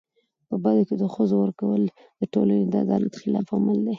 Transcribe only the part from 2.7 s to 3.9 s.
عدالت خلاف عمل دی.